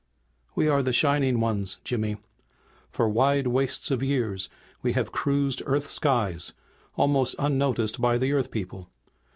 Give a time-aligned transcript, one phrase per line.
[0.55, 2.17] "We are the Shining Ones, Jimmy!
[2.89, 4.49] For wide wastes of years
[4.81, 6.53] we have cruised Earth's skies,
[6.95, 8.89] almost unnoticed by the Earth people.